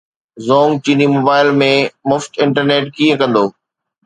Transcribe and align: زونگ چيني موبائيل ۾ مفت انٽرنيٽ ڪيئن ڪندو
زونگ 0.45 0.71
چيني 0.83 1.07
موبائيل 1.15 1.49
۾ 1.61 1.69
مفت 2.09 2.31
انٽرنيٽ 2.43 2.85
ڪيئن 2.95 3.15
ڪندو 3.23 3.45